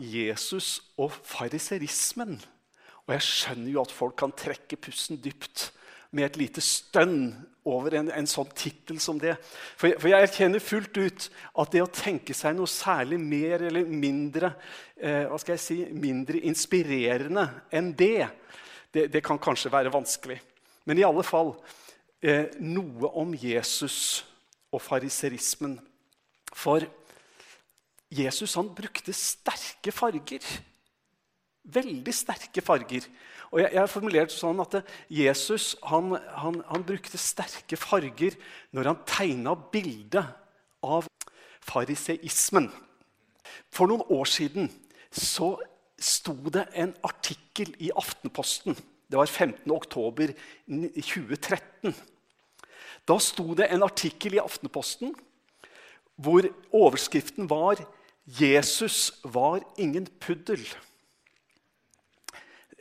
[0.00, 2.36] Jesus og fariserismen.
[3.06, 5.70] Og jeg skjønner jo at folk kan trekke pusten dypt
[6.16, 7.34] med et lite stønn
[7.66, 9.34] over en, en sånn tittel som det.
[9.78, 11.26] For, for, jeg erkjenner fullt ut
[11.62, 14.52] at det å tenke seg noe særlig mer eller mindre
[14.96, 18.28] eh, hva skal jeg si, mindre inspirerende enn det,
[18.94, 20.38] det, det kan kanskje være vanskelig.
[20.86, 21.56] Men i alle fall
[22.22, 23.98] eh, noe om Jesus
[24.70, 25.78] og fariserismen.
[26.54, 26.86] For
[28.12, 30.44] Jesus han brukte sterke farger.
[31.66, 33.06] Veldig sterke farger.
[33.50, 38.36] Og jeg, har formulert sånn at Jesus han, han, han brukte sterke farger
[38.74, 40.34] når han tegna bildet
[40.86, 41.06] av
[41.66, 42.68] fariseismen.
[43.74, 44.70] For noen år siden
[45.10, 45.54] så
[45.98, 48.76] sto det en artikkel i Aftenposten.
[49.06, 49.70] Det var 15.
[49.72, 50.32] oktober
[50.66, 51.94] 2013.
[53.06, 55.14] Da sto det en artikkel i Aftenposten
[56.16, 57.82] hvor overskriften var
[58.26, 60.76] 'Jesus var ingen puddel'.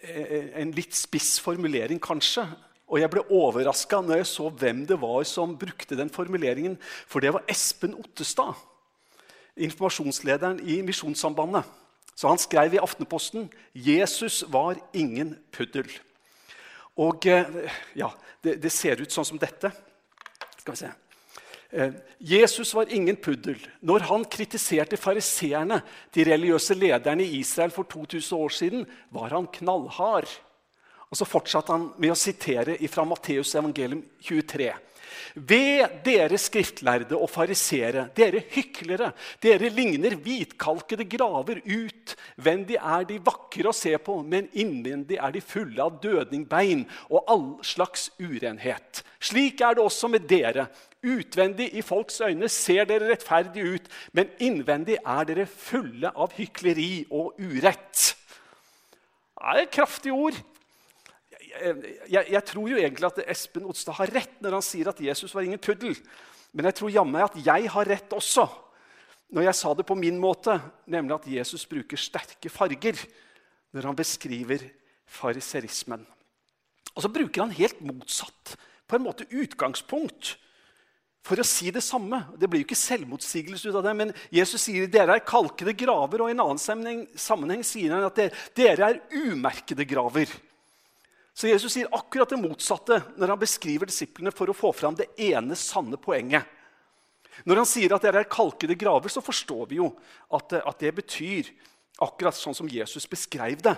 [0.01, 2.45] Eh, en litt spiss formulering, kanskje.
[2.87, 6.77] Og jeg ble overraska når jeg så hvem det var som brukte den formuleringen.
[7.07, 8.53] For det var Espen Ottestad,
[9.57, 11.63] informasjonslederen i Misjonssambandet.
[12.15, 15.99] Så han skrev i Aftenposten 'Jesus var ingen puddel'.
[16.95, 18.09] Og eh, ja,
[18.43, 19.71] det, det ser ut sånn som dette.
[20.57, 20.91] Skal vi se.
[21.71, 23.59] Eh, Jesus var ingen puddel.
[23.81, 25.81] Når han kritiserte fariseerne,
[26.13, 30.29] de religiøse lederne i Israel for 2000 år siden, var han knallhard.
[31.09, 34.73] Og Så fortsatte han med å sitere fra Matteus evangelium 23.
[35.35, 39.09] Ved dere skriftlærde og farisere, dere hyklere,
[39.43, 41.61] dere ligner hvitkalkede graver.
[41.65, 42.15] ut.
[42.37, 47.23] Vendig er de vakre å se på, men innvendig er de fulle av dødningbein og
[47.27, 49.03] all slags urenhet.
[49.19, 50.67] Slik er det også med dere.
[51.05, 57.05] Utvendig i folks øyne ser dere rettferdige ut, men innvendig er dere fulle av hykleri
[57.13, 58.15] og urett.
[59.35, 60.37] Det er kraftige ord.
[61.29, 61.75] Jeg,
[62.09, 65.35] jeg, jeg, tror jo egentlig at Espen Otstad har rett når han sier at Jesus
[65.35, 65.93] var ingen puddel.
[66.55, 68.47] Men jeg tror jammen at jeg har rett også
[69.35, 70.53] når jeg sa det på min måte,
[70.87, 72.99] nemlig at Jesus bruker sterke farger
[73.75, 74.61] når han beskriver
[75.05, 76.05] fariserismen.
[76.95, 78.55] Og så bruker han helt motsatt
[78.87, 80.35] på en måte utgangspunkt
[81.25, 82.19] for å si det samme.
[82.37, 86.21] Det blir jo ikke selvmotsigelse ut av det, men Jesus sier dere er kalkede graver.
[86.21, 90.29] Og i en annen sammenheng, sammenheng sier han at dere, dere er umerkede graver.
[91.35, 95.09] Så Jesus sier akkurat det motsatte når han beskriver disiplene for å få fram det
[95.19, 96.45] ene sanne poenget.
[97.43, 99.89] Når han sier at dere er kalkede graver, så forstår vi jo
[100.31, 101.49] at, at det betyr
[102.05, 103.75] akkurat sånn som Jesus beskrev det.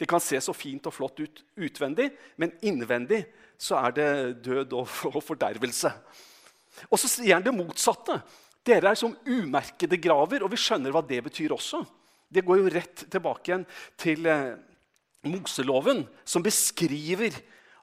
[0.00, 2.08] Det kan se så fint og flott ut utvendig,
[2.40, 3.20] men innvendig
[3.60, 4.10] så er det
[4.48, 5.92] død og, og fordervelse.
[6.88, 8.20] Og så sier han det motsatte.
[8.66, 11.80] Dere er som umerkede graver, og vi skjønner hva det betyr også.
[12.30, 13.64] Det går jo rett tilbake igjen
[13.98, 14.52] til eh,
[15.26, 17.34] Moseloven, som beskriver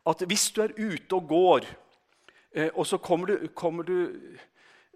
[0.08, 1.68] at hvis du er ute og går,
[2.56, 3.98] eh, og så kommer du, kommer du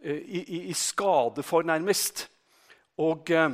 [0.01, 2.27] eh, i, i, skade for, nærmest,
[3.01, 3.49] og, eh,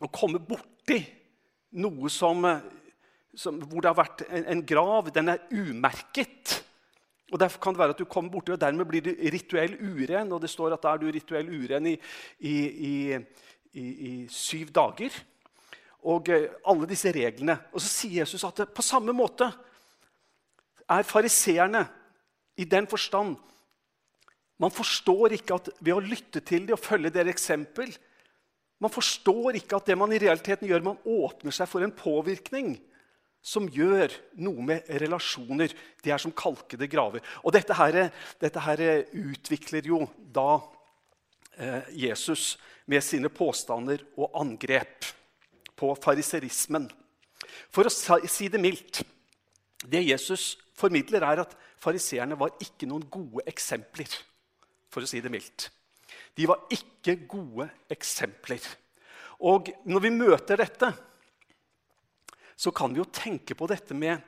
[0.00, 0.98] og kommer borti
[1.78, 2.64] noe som, eh,
[3.36, 6.59] som, hvor det har vært en, en grav, den er umerket
[7.30, 10.32] og Derfor kan det være at du kommer borti, og dermed blir du rituell uren.
[10.32, 11.96] Og det står at da er du rituell uren i,
[12.40, 12.54] i,
[13.72, 15.14] i, i syv dager.
[16.10, 17.58] Og eh, alle disse reglene.
[17.72, 19.46] Og så sier Jesus at på samme måte
[20.90, 21.84] er fariseerne
[22.58, 23.38] i den forstand
[24.60, 27.92] Man forstår ikke at ved å lytte til dem og følge deres eksempel
[28.82, 32.74] Man forstår ikke at det man i realiteten gjør, man åpner seg for en påvirkning
[33.40, 34.12] som gjør
[34.44, 35.72] noe med relasjoner.
[36.04, 37.24] De er som kalkede graver.
[37.44, 38.82] Og dette, her, dette her
[39.16, 40.60] utvikler jo da
[41.56, 42.54] eh, Jesus
[42.90, 45.08] med sine påstander og angrep
[45.78, 46.88] på fariserismen.
[47.72, 47.92] For å
[48.28, 49.02] si det mildt
[49.80, 54.12] Det Jesus formidler, er at fariseerne var ikke noen gode eksempler.
[54.92, 55.70] For å si det mildt.
[56.36, 58.60] De var ikke gode eksempler.
[59.40, 60.90] Og når vi møter dette,
[62.60, 64.20] så kan vi jo tenke på dette med,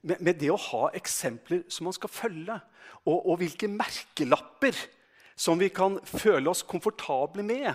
[0.00, 2.56] med, med det å ha eksempler som man skal følge,
[3.04, 4.76] og, og, hvilke merkelapper
[5.36, 7.70] som vi kan føle oss komfortable med.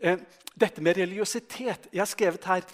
[0.00, 0.18] Eh,
[0.58, 2.64] dette med religiøsitet Jeg har skrevet her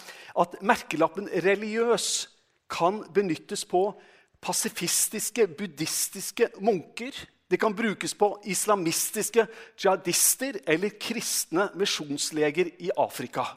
[0.43, 2.27] at merkelappen 'religiøs'
[2.69, 3.93] kan benyttes på
[4.41, 7.11] pasifistiske, buddhistiske munker.
[7.51, 9.47] Det kan brukes på islamistiske
[9.77, 13.47] jihadister eller kristne misjonsleger i Afrika.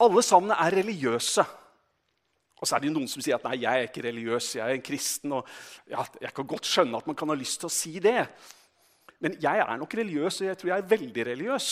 [0.00, 1.44] Alle sammen er religiøse.
[2.60, 4.64] Og så er det jo noen som sier at nei, jeg er ikke religiøs, jeg
[4.64, 5.32] er en kristen.
[5.32, 5.48] og
[5.88, 8.26] ja, Jeg kan godt skjønne at man kan ha lyst til å si det.
[9.20, 11.68] Men jeg er nok religiøs, og jeg tror jeg er veldig religiøs.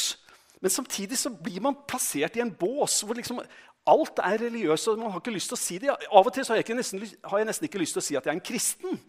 [0.60, 3.40] Men samtidig så blir man plassert i en bås hvor liksom
[3.88, 4.88] alt er religiøst.
[4.88, 5.92] og man har ikke lyst til å si det.
[5.92, 8.26] Av og til har jeg, nesten, har, jeg nesten ikke lyst til å si at
[8.26, 9.00] jeg er en kristen.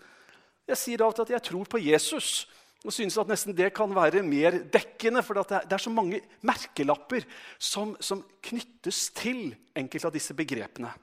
[0.70, 2.48] Jeg sier av og til at jeg tror på Jesus.
[2.88, 7.26] Og synes at nesten det kan være mer dekkende, for det er, så mange merkelapper
[7.60, 10.94] som, som knyttes til enkelte av disse begrepene.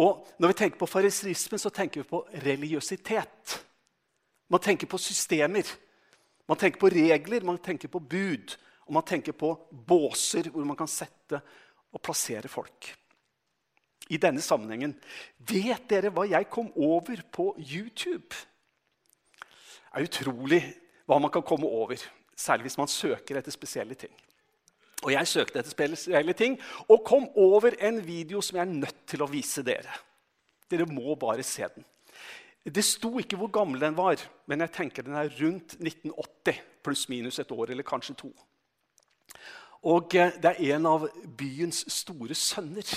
[0.00, 3.58] Og Når vi tenker på farisrismen, så tenker vi på religiøsitet.
[4.48, 5.66] Man tenker på systemer,
[6.48, 8.56] man tenker på regler, man tenker på bud.
[8.90, 11.38] Og man tenker på båser hvor man kan sette
[11.92, 12.88] og plassere folk.
[14.10, 14.96] I denne sammenhengen
[15.46, 18.34] Vet dere hva jeg kom over på YouTube?
[19.94, 20.62] Er utrolig
[21.08, 21.98] hva man kan komme over,
[22.36, 24.12] særlig hvis man søker etter spesielle ting.
[25.02, 26.58] Og Jeg søkte etter spesielle ting
[26.88, 29.94] og kom over en video som jeg er nødt til å vise dere.
[30.70, 31.86] Dere må bare se den.
[32.60, 36.60] Det sto ikke hvor gammel den var, men jeg tenker den er rundt 1980.
[36.84, 38.30] Pluss-minus et år, eller kanskje to.
[39.88, 41.06] Og eh, det er en av
[41.36, 42.88] byens store sønner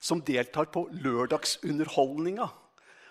[0.00, 2.48] som deltar på lørdagsunderholdninga.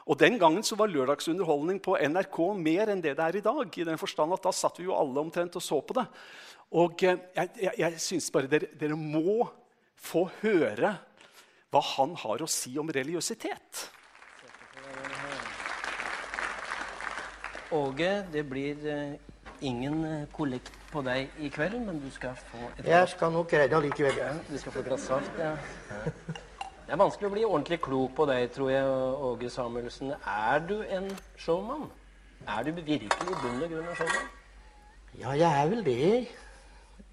[0.09, 3.77] Og Den gangen så var lørdagsunderholdning på NRK mer enn det det er i dag.
[3.77, 6.07] i den forstand at Da satt vi jo alle omtrent og så på det.
[6.71, 9.45] Og eh, jeg, jeg, jeg syns bare dere, dere må
[9.99, 10.95] få høre
[11.69, 13.85] hva han har å si om religiøsitet.
[17.71, 19.13] Åge, det blir eh,
[19.61, 23.77] ingen kollekt på deg i kveld, men du skal få et Jeg skal nok redde
[23.77, 24.15] allikevel.
[24.15, 24.41] likevel.
[24.41, 25.53] Ja, du skal få et glass saft, ja.
[26.89, 28.85] Det er vanskelig å bli ordentlig klok på deg, tror jeg,
[29.27, 30.15] Åge Samuelsen.
[30.25, 31.83] Er du en showman?
[32.49, 34.25] Er du virkelig i bunn og grunn en showman?
[35.19, 36.07] Ja, jeg er vel det.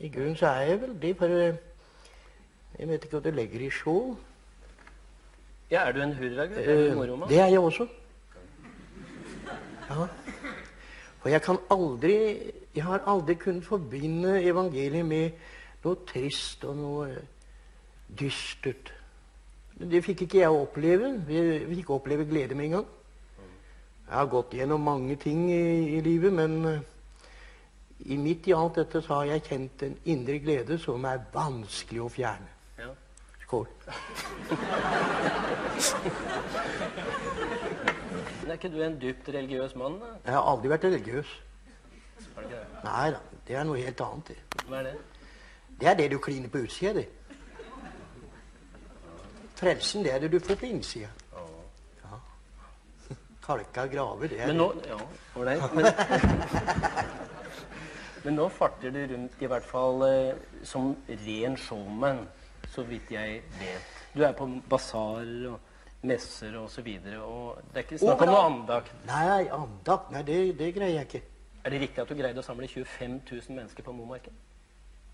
[0.00, 1.60] I grunnen så er jeg vel det, for eh,
[2.78, 4.16] jeg vet ikke hva du legger i show.
[5.68, 6.64] Ja, Er du en hurragutt?
[6.64, 7.28] Uh, moromann?
[7.28, 7.90] Det er jeg også.
[9.90, 10.08] Ja.
[11.20, 12.16] For jeg kan aldri
[12.74, 15.30] Jeg har aldri kunnet forbinde evangeliet med
[15.84, 17.26] noe trist og noe
[18.08, 18.96] dystert.
[19.76, 21.12] Det fikk ikke jeg oppleve.
[21.26, 22.86] Vi fikk ikke oppleve glede med en gang.
[24.06, 26.78] Jeg har gått gjennom mange ting i, i livet, men uh,
[28.06, 32.04] i midt i alt dette så har jeg kjent en indre glede som er vanskelig
[32.04, 32.48] å fjerne.
[32.78, 32.92] Ja.
[33.42, 33.66] Skål.
[38.40, 39.98] Men er ikke du en dypt religiøs mann?
[40.00, 40.14] da?
[40.24, 41.36] Jeg har aldri vært religiøs.
[42.36, 42.82] Har du ikke det?
[42.86, 43.20] Nei da.
[43.46, 44.32] Det er noe helt annet.
[44.32, 44.64] Det.
[44.70, 44.96] Hva er det?
[45.80, 47.08] Det er det du kliner på utsida, det.
[49.56, 51.08] Frelsen, det er det du får på innsida.
[52.02, 52.18] Ja.
[53.46, 54.98] Kalka graver, det er Men nå, ja,
[55.74, 55.86] men,
[58.24, 62.26] men nå farter du rundt i hvert fall eh, som ren showman,
[62.74, 63.94] så vidt jeg vet.
[64.16, 65.60] Du er på basarer og
[66.06, 68.92] messer og så videre, og Det er ikke snakk om noe andakt?
[69.06, 71.22] Nei, andakt nei, det, det, greier jeg ikke.
[71.64, 74.36] Er det riktig at du greide å samle 25 000 mennesker på Momarken?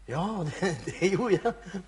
[0.09, 1.83] Ja, det, det gjorde jeg.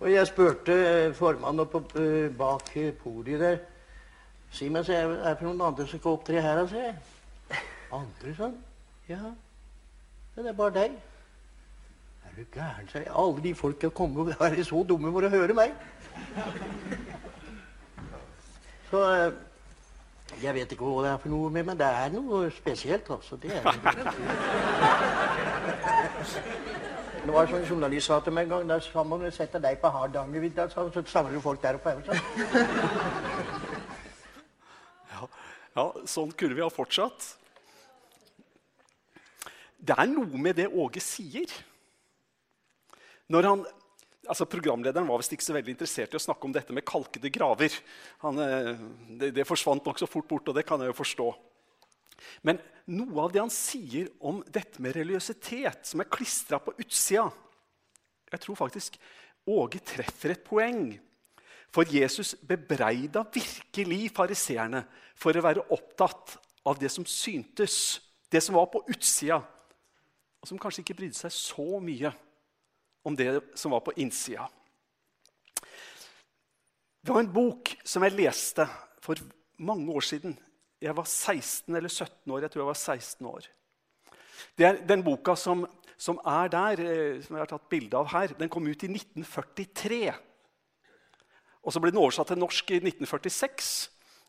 [0.00, 0.74] Og jeg spurte
[1.14, 3.62] formannen oppe uh, bak podiet der
[4.54, 6.60] Si meg, så er det noen andre som skal opptre her?
[6.60, 6.92] Altså.
[7.90, 8.52] Andre, sånn?
[9.08, 9.32] Ja.
[10.36, 10.94] Det er bare deg.
[12.28, 13.10] Er du gæren, sa jeg.
[13.10, 15.74] Alle de folka kommer og er så dumme for å høre meg.
[18.92, 19.34] Så eh,
[20.44, 23.36] jeg vet ikke hva det er for noe med, men det er noe spesielt, altså.
[23.42, 23.62] Det er
[26.24, 26.83] Det
[27.32, 30.68] var sånn journalist sa til meg en gang da sa man sette deg på Hardangervidda,
[30.68, 31.94] så samler du folk der oppe.
[35.14, 35.28] Ja,
[35.76, 37.30] ja, sånn kunne vi ha fortsatt.
[39.78, 41.48] Det er noe med det Åge sier.
[43.32, 43.64] Når han
[44.28, 47.32] altså Programlederen var visst ikke så veldig interessert i å snakke om dette med kalkede
[47.32, 47.74] graver.
[48.24, 48.70] Han, eh,
[49.20, 51.28] det, det forsvant nokså fort bort, og det kan jeg jo forstå.
[52.42, 57.30] Men noe av det han sier om dette med religiøsitet, som er klistra på utsida
[58.32, 58.98] Jeg tror faktisk
[59.44, 60.94] Åge treffer et poeng.
[61.68, 64.84] For Jesus bebreida virkelig fariseerne
[65.18, 68.00] for å være opptatt av det som syntes,
[68.32, 69.42] det som var på utsida,
[70.40, 72.12] og som kanskje ikke brydde seg så mye
[73.04, 73.28] om det
[73.58, 74.46] som var på innsida.
[77.04, 78.64] Det var en bok som jeg leste
[79.04, 79.20] for
[79.60, 80.38] mange år siden.
[80.84, 82.42] Jeg var 16 eller 17 år.
[82.44, 83.48] Jeg tror jeg var 16 år.
[84.58, 85.64] Det er Den boka som,
[85.96, 88.90] som er der, eh, som jeg har tatt bilde av her, den kom ut i
[88.92, 90.12] 1943.
[91.64, 93.70] Og Så ble den oversatt til norsk i 1946.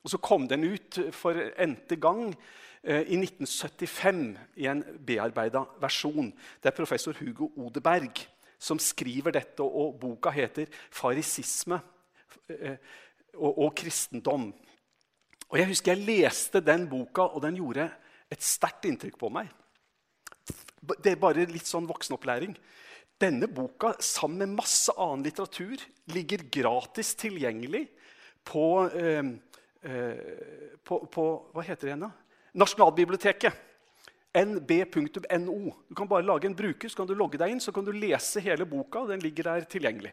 [0.04, 2.30] Og så kom den ut for n-te gang
[2.84, 6.32] eh, i 1975 i en bearbeida versjon.
[6.62, 8.24] Det er professor Hugo Odeberg
[8.60, 11.80] som skriver dette, og boka heter 'Farisisme
[12.50, 12.78] eh,
[13.36, 14.54] og, og kristendom'.
[15.52, 17.90] Og Jeg husker jeg leste den boka, og den gjorde
[18.32, 19.52] et sterkt inntrykk på meg.
[20.82, 22.56] Det er bare litt sånn voksenopplæring.
[23.22, 25.80] Denne boka, sammen med masse annen litteratur,
[26.12, 27.86] ligger gratis tilgjengelig
[28.46, 29.24] på, eh,
[29.88, 32.12] eh, på, på Hva heter det igjen, da?
[32.56, 33.62] Nasjonalbiblioteket.
[34.36, 35.74] nb.no.
[35.88, 37.94] Du kan bare lage en bruker, så kan du logge deg inn, så kan du
[37.96, 39.06] lese hele boka.
[39.08, 40.12] Den ligger der tilgjengelig.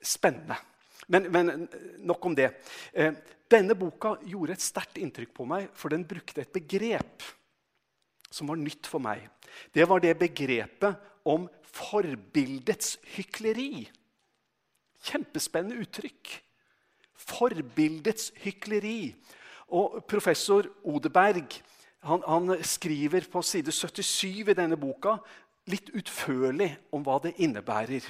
[0.00, 0.56] Spennende.
[1.08, 1.68] Men, men
[2.04, 2.50] nok om det.
[2.92, 3.14] Eh,
[3.48, 7.24] denne boka gjorde et sterkt inntrykk på meg, for den brukte et begrep
[8.28, 9.24] som var nytt for meg.
[9.72, 10.98] Det var det begrepet
[11.28, 13.86] om forbildets hykleri.
[15.08, 16.34] Kjempespennende uttrykk.
[17.28, 19.14] Forbildets hykleri.
[19.72, 21.60] Og professor Odeberg
[22.06, 25.16] han, han, skriver på side 77 i denne boka
[25.68, 28.04] litt utførlig om hva det innebærer.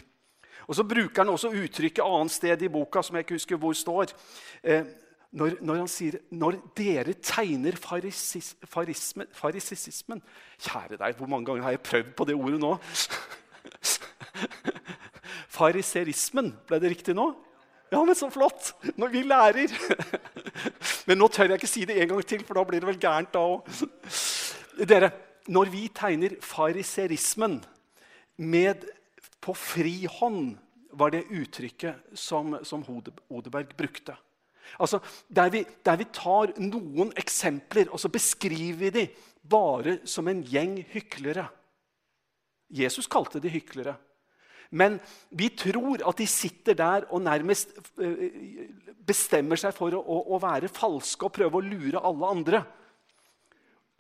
[0.68, 3.72] Og Så bruker han også uttrykket annet sted i boka som jeg ikke husker hvor
[3.72, 4.12] står.
[4.62, 4.84] Eh,
[5.32, 10.22] når, når, han sier 'når dere tegner farisis, farisme, farisisismen'
[10.58, 12.78] Kjære deg, hvor mange ganger har jeg prøvd på det ordet nå?
[15.58, 17.34] Fariserismen, ble det riktig nå?
[17.92, 18.74] Ja, men så flott!
[18.96, 19.68] Når vi lærer.
[21.08, 23.00] Men nå tør jeg ikke si det en gang til, for da blir det vel
[23.00, 23.64] gærent da òg.
[24.84, 25.08] Dere,
[25.48, 27.62] når vi tegner fariserismen
[28.36, 28.84] med
[29.40, 30.56] på frihånd
[30.98, 32.84] var det uttrykket som, som
[33.28, 34.16] Odeberg brukte.
[34.76, 39.14] Altså, der vi, der vi, tar noen eksempler og så beskriver vi dem
[39.48, 41.46] bare som en gjeng hyklere.
[42.68, 43.96] Jesus kalte de hyklere.
[44.70, 44.98] Men
[45.32, 48.68] vi tror at de sitter der og nærmest eh,
[49.08, 52.60] bestemmer seg for å, å være falske og prøve å lure alle andre.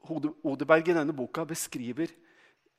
[0.08, 2.12] Odeberg i denne boka beskriver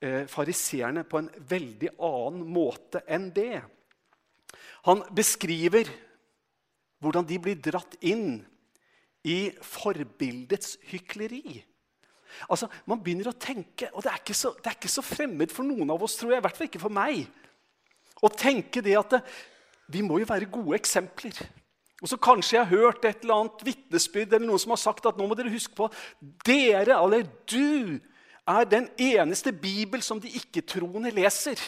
[0.02, 3.62] eh, fariseerne på en veldig annen måte enn det.
[4.88, 5.90] Han beskriver
[7.00, 8.42] hvordan de blir dratt inn
[9.28, 11.60] i forbildets hykleri.
[12.48, 15.68] Altså, Man begynner å tenke, og det er, så, det er, ikke så, fremmed for
[15.68, 17.24] noen av oss, tror jeg, i hvert fall ikke for meg,
[18.22, 19.24] å tenke det at det,
[19.90, 21.40] vi må jo være gode eksempler.
[22.00, 25.08] Og så Kanskje jeg har hørt et eller annet vitnesbyrd eller noen som har sagt
[25.10, 25.90] at nå må dere huske på
[26.48, 27.98] dere, eller du,
[28.50, 31.62] er den eneste bibel som de ikke-troende leser.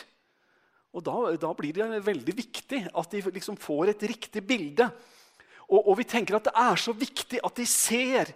[0.91, 4.89] Og da, da, blir det veldig viktig at de liksom får et riktig bilde.
[5.69, 8.33] Og, og, vi tenker at det er så viktig at de ser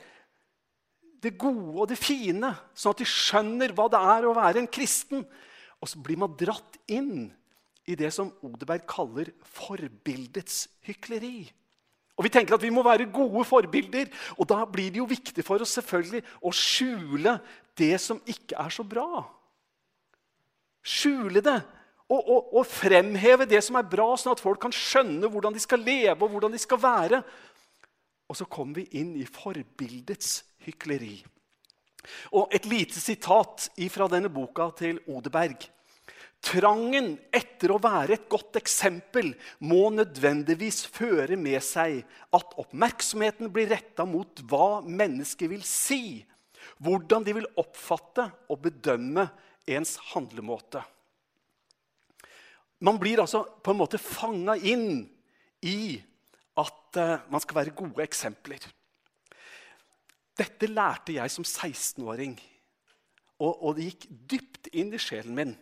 [1.25, 4.71] det gode og det fine, sånn at de skjønner hva det er å være en
[4.71, 5.25] kristen.
[5.81, 7.27] Og så blir man dratt inn
[7.85, 11.49] i det som Odeberg kaller forbildets hykleri.
[12.15, 14.07] Og Vi tenker at vi må være gode forbilder,
[14.39, 17.35] og da blir det jo viktig for oss selvfølgelig å skjule
[17.77, 19.23] det som ikke er så bra.
[20.85, 21.59] Skjule det
[22.05, 25.61] og, og, og, fremheve det som er bra, sånn at folk kan skjønne hvordan de
[25.63, 27.21] skal leve og hvordan de skal være.
[28.29, 31.17] Og så kommer vi inn i forbildets hykleri.
[32.37, 35.65] Og Et lite sitat fra denne boka til Odeberg.
[36.45, 39.31] Trangen etter å være et godt eksempel
[39.65, 42.03] må nødvendigvis føre med seg
[42.37, 46.21] at oppmerksomheten blir retta mot hva mennesket vil si,
[46.83, 49.27] hvordan de vil oppfatte og bedømme
[49.71, 50.81] ens handlemåte.
[52.85, 55.05] Man blir altså på en måte fanga inn
[55.65, 55.95] i
[56.59, 58.65] at uh, man skal være gode eksempler.
[60.35, 62.35] Dette lærte jeg som 16-åring,
[63.39, 64.05] og, og, det gikk
[64.35, 65.53] dypt inn i sjelen min.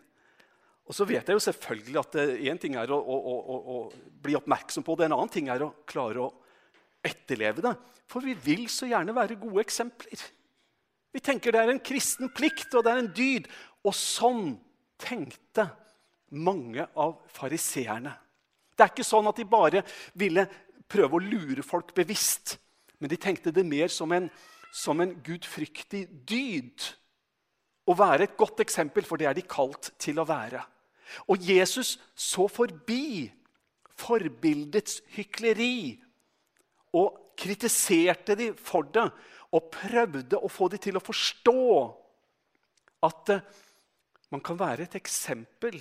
[0.83, 2.17] Og så vet jeg jo selvfølgelig at
[2.49, 3.77] én ting er å, å, å, å,
[4.25, 6.31] bli oppmerksom på det, en annen ting er å klare å
[7.05, 7.73] etterleve det.
[8.09, 10.25] For vi vil så gjerne være gode eksempler.
[11.13, 13.49] Vi tenker det er en kristen plikt, og det er en dyd.
[13.85, 14.55] Og sånn
[15.01, 15.67] tenkte
[16.33, 18.15] mange av fariseerne.
[18.73, 19.83] Det er ikke sånn at de bare
[20.17, 20.47] ville
[20.89, 22.57] prøve å lure folk bevisst.
[22.97, 24.29] Men de tenkte det mer som en,
[24.73, 26.89] som en gudfryktig dyd.
[27.85, 30.63] Å være et godt eksempel, for det er de kalt til å være.
[31.29, 33.27] Og Jesus så forbi
[33.99, 35.99] forbildets hykleri
[36.97, 39.05] og kritiserte de for det
[39.53, 41.59] og prøvde å få de til å forstå
[43.05, 43.43] at eh,
[44.33, 45.77] man kan være et eksempel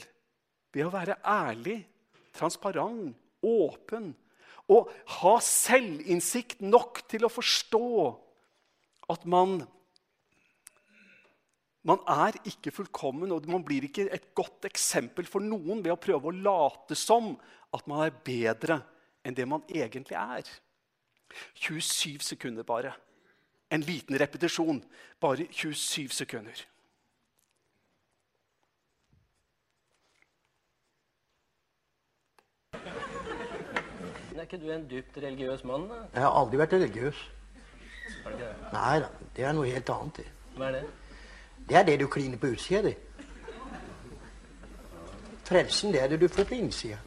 [0.73, 1.78] ved å være ærlig,
[2.37, 4.12] transparent, åpen
[4.73, 7.87] og ha selvinnsikt nok til å forstå
[9.12, 9.62] at man
[11.82, 15.99] man er ikke fullkommen, og man blir ikke et godt eksempel for noen ved å
[15.99, 17.32] prøve å late som
[17.75, 18.76] at man er bedre
[19.26, 20.47] enn det man egentlig er.
[21.55, 22.93] 27 sekunder bare.
[23.71, 24.85] En liten repetisjon.
[25.21, 26.67] Bare 27 sekunder.
[34.43, 35.89] Er ikke du en dypt religiøs mann?
[35.89, 35.95] da?
[36.15, 37.19] Jeg har aldri vært religiøs.
[38.73, 40.19] Nei da, det er noe helt annet.
[40.57, 40.83] Hva er det?
[41.69, 42.97] Det er det du kliner på utsida det.
[45.47, 46.99] Frelsen, det er det du får på innsida.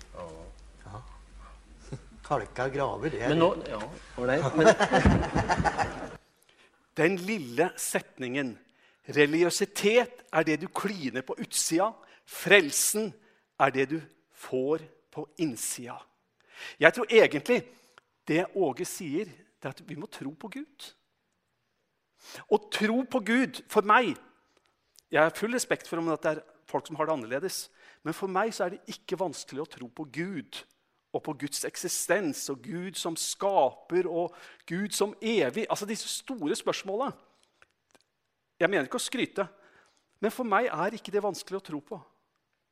[2.26, 3.80] Kalka graver, det er Men nå Ja,
[4.18, 4.56] ålreit.
[4.58, 4.68] Men
[6.96, 8.58] Den lille setningen
[9.06, 11.94] 'Religiøsitet er det du kliner på utsida'.
[12.26, 13.14] 'Frelsen
[13.60, 14.02] er det du
[14.34, 16.02] får på innsida'.
[16.80, 17.64] Jeg tror egentlig
[18.28, 20.94] det Åge sier, det er at vi må tro på Gud.
[22.50, 24.16] Å tro på Gud, for meg
[25.12, 27.70] Jeg har full respekt for om det er folk som har det annerledes.
[28.04, 30.66] Men for meg så er det ikke vanskelig å tro på Gud
[31.16, 34.36] og på Guds eksistens og Gud som skaper og
[34.68, 35.64] Gud som evig.
[35.70, 37.12] Altså disse store spørsmåla.
[38.60, 39.48] Jeg mener ikke å skryte,
[40.24, 42.00] men for meg er ikke det vanskelig å tro på.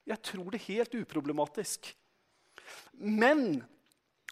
[0.07, 1.91] Jeg tror det helt uproblematisk.
[3.00, 3.62] Men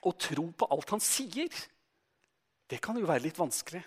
[0.03, 1.51] å tro på alt han sier,
[2.71, 3.83] det kan jo være litt vanskelig.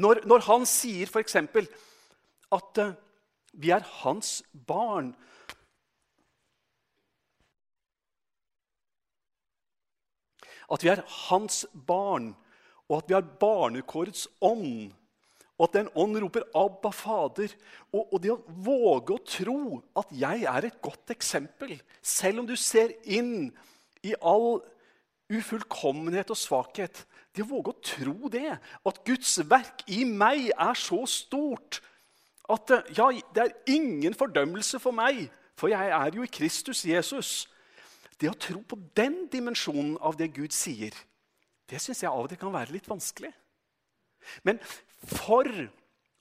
[0.00, 1.36] Når, når han sier f.eks.
[2.56, 2.92] at uh,
[3.52, 5.12] vi er hans barn
[10.70, 12.32] At vi er hans barn,
[12.88, 14.92] og at vi har barnekårets ånd.
[15.58, 17.54] Og at den ånd roper 'Abba, Fader'.
[17.92, 22.46] Og, og, det å våge å tro at jeg er et godt eksempel, selv om
[22.48, 23.50] du ser inn
[24.02, 24.62] i all
[25.30, 30.74] ufullkommenhet og svakhet Det å våge å tro det, at Guds verk i meg er
[30.74, 31.78] så stort
[32.50, 37.46] at ja, det er ingen fordømmelse for meg, for jeg er jo i Kristus Jesus.
[38.20, 40.92] Det å tro på den dimensjonen av det Gud sier,
[41.70, 43.30] det syns jeg av og til kan være litt vanskelig.
[44.44, 44.58] Men
[45.00, 45.48] for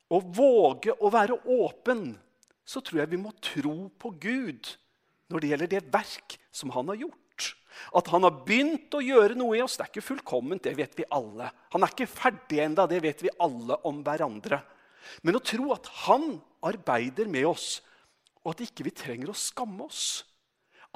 [0.10, 2.14] å våge å være åpen
[2.70, 4.70] så tror jeg vi må tro på Gud
[5.30, 7.50] når det gjelder det verk som han har gjort.
[7.96, 10.64] At han har begynt å gjøre noe i oss, det er ikke fullkomment.
[10.64, 11.50] det vet vi alle.
[11.74, 14.62] Han er ikke ferdig enda, det vet vi alle om hverandre.
[15.24, 16.32] Men å tro at han
[16.66, 17.80] arbeider med oss,
[18.44, 20.24] og at ikke vi trenger å skamme oss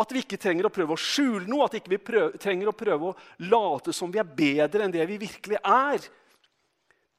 [0.02, 3.12] at vi ikke trenger å prøve å skjule noe, at vi ikke trenger å prøve
[3.12, 6.08] å late som vi er bedre enn det vi virkelig er.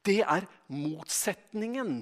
[0.04, 2.00] Det er motsetningen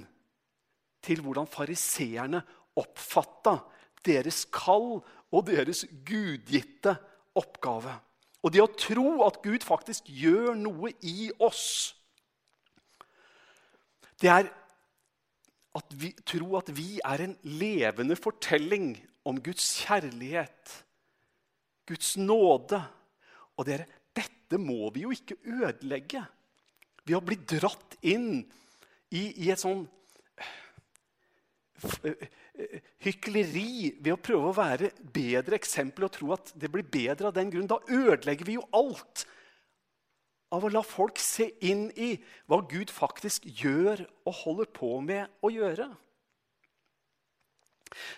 [1.05, 2.41] til hvordan fariseerne
[2.79, 3.59] oppfatta
[4.07, 6.97] deres kall og deres gudgitte
[7.39, 7.93] oppgave.
[8.43, 11.95] Og det å tro at Gud faktisk gjør noe i oss,
[14.23, 14.51] det er
[15.79, 18.95] at vi, tro at vi er en levende fortelling
[19.29, 20.77] om Guds kjærlighet,
[21.89, 22.81] Guds nåde.
[23.57, 26.25] Og dere, dette må vi jo ikke ødelegge
[27.05, 28.43] ved å bli dratt inn
[29.13, 29.85] i, i et sånn
[33.03, 37.37] hykleri ved å prøve å være bedre eksempel og tro at det blir bedre av
[37.37, 37.71] den grunn.
[37.71, 39.25] Da ødelegger vi jo alt
[40.53, 42.15] av å la folk se inn i
[42.51, 45.89] hva Gud faktisk gjør og holder på med å gjøre.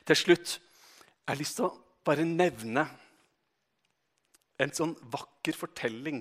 [0.06, 0.58] Til slutt
[1.24, 2.84] jeg har lyst til å bare nevne
[4.60, 6.20] en sånn vakker fortelling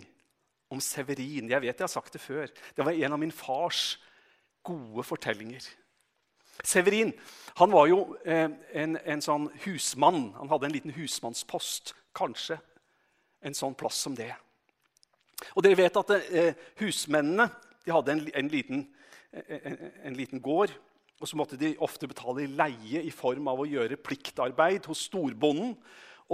[0.72, 1.50] om Severin.
[1.52, 2.48] Jeg vet jeg har sagt det før.
[2.48, 3.98] Det var en av min fars
[4.64, 5.66] gode fortellinger.
[6.64, 7.12] Severin
[7.60, 8.48] han var jo eh,
[8.80, 10.32] en, en, sånn husmann.
[10.38, 11.92] Han hadde en liten husmannspost.
[12.16, 12.62] Kanskje
[13.44, 14.32] en sånn plass som det.
[15.52, 17.50] Og dere vet at eh, husmennene
[17.90, 18.86] hadde en, en, liten,
[19.34, 20.72] en, en liten gård
[21.24, 25.78] og så måtte de ofte betale leie i form av å gjøre pliktarbeid hos storbonden.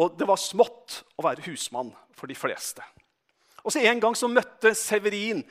[0.01, 2.81] Og det var smått å være husmann for de fleste.
[3.61, 5.43] Og så En gang så møtte Severin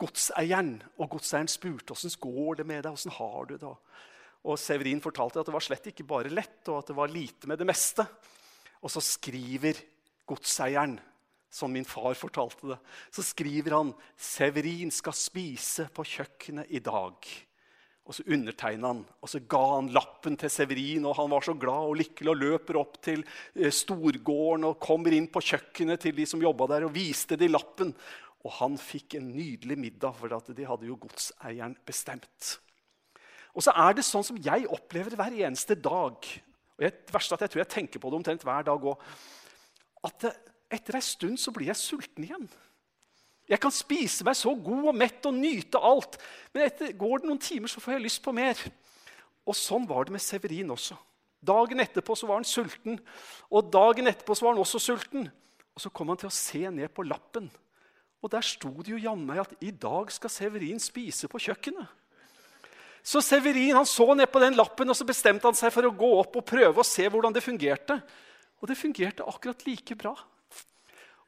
[0.00, 2.94] godseieren, og godseieren spurte åssen går det med deg.
[2.94, 3.74] Hvordan har du det?
[4.48, 7.50] Og Severin fortalte at det var slett ikke bare lett, og at det var lite
[7.50, 8.06] med det meste.
[8.80, 9.82] Og så skriver
[10.28, 10.96] godseieren,
[11.50, 12.78] som min far fortalte det,
[13.12, 17.28] så skriver han Severin skal spise på kjøkkenet i dag.
[18.08, 21.04] Og så undertegna han, og så ga han lappen til Severin.
[21.04, 23.20] og Han var så glad og lykkelig og løper opp til
[23.52, 27.50] eh, storgården og kommer inn på kjøkkenet til de som jobba der, og viste de
[27.52, 27.92] lappen.
[28.46, 32.54] Og han fikk en nydelig middag, for de hadde jo godseieren bestemt.
[33.52, 36.16] Og så er det sånn som jeg opplever hver eneste dag.
[36.78, 39.04] Og det verste at jeg tror jeg tenker på det omtrent hver dag òg.
[40.06, 40.30] At
[40.72, 42.48] etter ei stund så blir jeg sulten igjen.
[43.48, 46.18] Jeg kan spise meg så god og mett og nyte alt.
[46.52, 48.60] Men etter går det noen timer, så får jeg lyst på mer.
[49.48, 50.98] Og sånn var det med Severin også.
[51.38, 52.98] Dagen etterpå så var han sulten,
[53.48, 55.28] og dagen etterpå så var han også sulten.
[55.78, 57.46] Og så kom han til å se ned på lappen,
[58.18, 61.86] og der sto det jo jammen at i dag skal Severin spise på kjøkkenet.
[63.06, 65.94] Så Severin han så ned på den lappen og så bestemte han seg for å
[65.94, 67.94] gå opp og prøve å se hvordan det fungerte.
[68.58, 70.16] Og det fungerte akkurat like bra.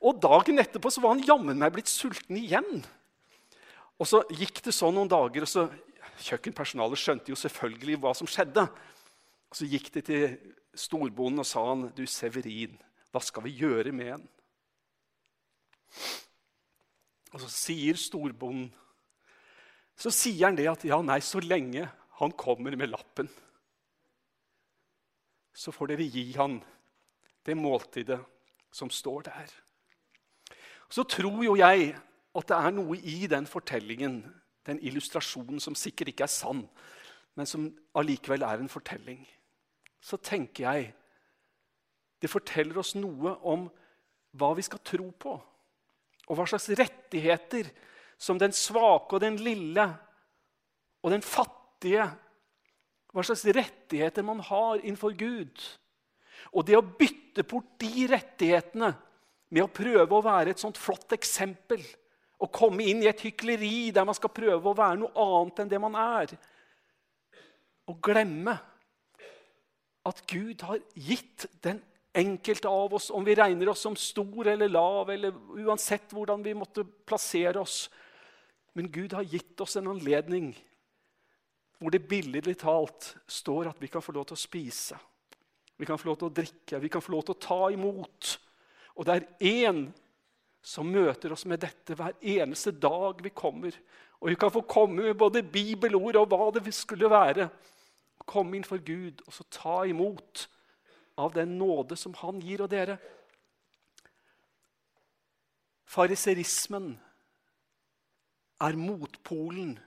[0.00, 2.80] Og dagen etterpå så var han jammen meg blitt sulten igjen.
[4.00, 5.68] Og så gikk det sånn noen dager, og så
[6.20, 8.66] Kjøkkenpersonalet skjønte jo selvfølgelig hva som skjedde.
[9.50, 10.24] Og Så gikk de til
[10.76, 12.76] storbonden og sa han, du Severin,
[13.10, 14.28] hva skal vi gjøre med den?'
[17.30, 18.72] Og så sier storbonden
[19.96, 21.88] Så sier han det at ja, nei, så lenge
[22.20, 23.28] han kommer med lappen,
[25.52, 26.56] så får dere gi han
[27.44, 28.20] det måltidet
[28.72, 29.52] som står der.
[30.90, 31.92] Så tror jo jeg
[32.34, 34.22] at det er noe i den fortellingen,
[34.66, 36.64] den illustrasjonen, som sikkert ikke er sann,
[37.38, 39.22] men som allikevel er en fortelling.
[40.02, 40.90] Så tenker jeg
[42.20, 43.68] det forteller oss noe om
[44.36, 45.32] hva vi skal tro på,
[46.28, 47.70] og hva slags rettigheter
[48.20, 49.86] som den svake og den lille
[51.00, 52.10] og den fattige
[53.10, 55.62] Hva slags rettigheter man har innenfor Gud.
[56.54, 58.92] Og det å bytte bort de rettighetene
[59.50, 61.82] med å prøve å være et sånt flott eksempel
[62.40, 65.72] og komme inn i et hykleri der man skal prøve å være noe annet enn
[65.72, 66.34] det man er,
[67.90, 68.54] og glemme
[70.06, 71.82] at Gud har gitt den
[72.16, 76.56] enkelte av oss, om vi regner oss som stor eller lav, eller uansett hvordan vi
[76.56, 77.84] måtte plassere oss.
[78.74, 80.52] Men Gud har gitt oss en anledning
[81.80, 84.98] hvor det billedlig talt står at vi kan få lov til å spise.
[85.80, 88.34] Vi kan få lov til å drikke, vi kan få lov til å ta imot.
[89.00, 89.86] Og det er én
[90.60, 93.72] som møter oss med dette hver eneste dag vi kommer.
[94.20, 97.46] Og vi kan få komme med både bibelord og hva det skulle være.
[98.28, 100.44] Komme inn for Gud og så ta imot
[101.16, 102.60] av den nåde som han gir.
[102.60, 102.98] Og dere,
[105.88, 106.92] fariserismen
[108.60, 109.78] er motpolen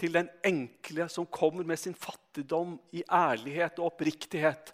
[0.00, 4.72] til den enkle som kommer med sin fattigdom i ærlighet og oppriktighet,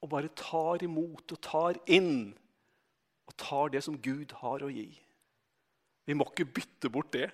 [0.00, 2.32] og bare tar imot og tar inn
[3.34, 4.86] og tar det som Gud har å gi.
[6.06, 7.30] Vi må ikke bytte bort det.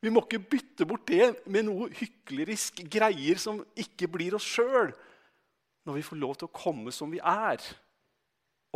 [0.00, 4.92] Vi må ikke bytte bort det med noe hyklerisk greier som ikke blir oss sjøl
[5.88, 7.62] når vi får lov til å komme som vi er,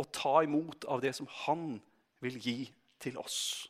[0.01, 1.77] og ta imot av det som Han
[2.25, 2.57] vil gi
[3.03, 3.67] til oss.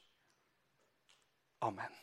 [1.60, 2.03] Amen.